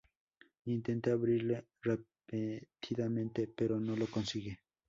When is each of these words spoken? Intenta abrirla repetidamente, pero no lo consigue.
Intenta 0.65 1.11
abrirla 1.11 1.63
repetidamente, 1.83 3.47
pero 3.47 3.79
no 3.79 3.95
lo 3.95 4.07
consigue. 4.07 4.59